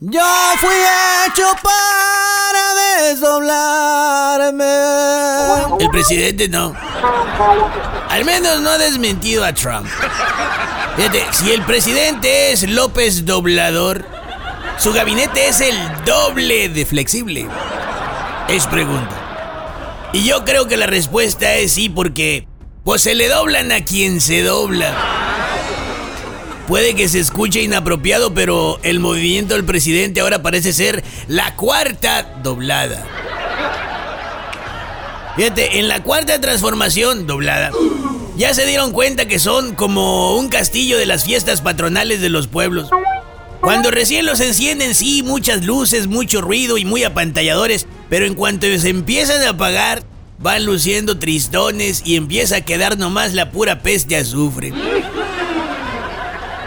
[0.00, 0.22] Yo
[0.60, 0.76] fui
[1.26, 4.64] hecho para desdoblarme.
[5.80, 6.72] El presidente no.
[8.08, 9.88] Al menos no ha desmentido a Trump.
[10.94, 14.06] Fíjate, si el presidente es López Doblador,
[14.78, 17.48] su gabinete es el doble de flexible.
[18.48, 20.10] Es pregunta.
[20.12, 22.46] Y yo creo que la respuesta es sí porque
[22.84, 24.94] pues se le doblan a quien se dobla.
[26.68, 32.34] Puede que se escuche inapropiado, pero el movimiento del presidente ahora parece ser la cuarta
[32.42, 33.06] doblada.
[35.34, 37.70] Fíjate, en la cuarta transformación doblada,
[38.36, 42.48] ya se dieron cuenta que son como un castillo de las fiestas patronales de los
[42.48, 42.90] pueblos.
[43.62, 48.66] Cuando recién los encienden, sí, muchas luces, mucho ruido y muy apantalladores, pero en cuanto
[48.78, 50.02] se empiezan a apagar,
[50.38, 54.74] van luciendo tristones y empieza a quedar nomás la pura peste azufre.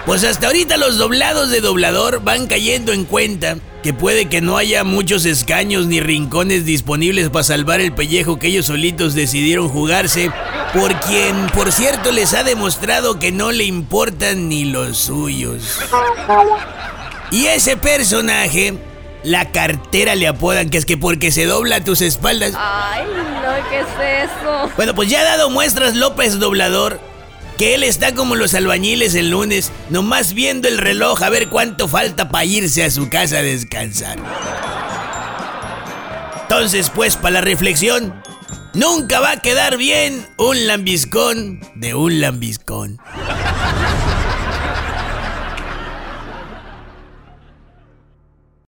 [0.06, 4.58] Pues hasta ahorita los doblados de doblador van cayendo en cuenta que puede que no
[4.58, 10.32] haya muchos escaños ni rincones disponibles para salvar el pellejo que ellos solitos decidieron jugarse,
[10.74, 15.80] por quien, por cierto, les ha demostrado que no le importan ni los suyos.
[17.30, 18.74] Y ese personaje,
[19.24, 22.54] la cartera le apodan, que es que porque se dobla a tus espaldas.
[22.58, 24.72] Ay, no, ¿qué es eso?
[24.76, 27.00] Bueno, pues ya ha dado muestras López Doblador
[27.62, 31.88] que él está como los albañiles el lunes, nomás viendo el reloj a ver cuánto
[31.88, 34.18] falta para irse a su casa a descansar.
[36.42, 38.20] Entonces, pues, para la reflexión,
[38.74, 43.00] nunca va a quedar bien un lambiscón de un lambiscón.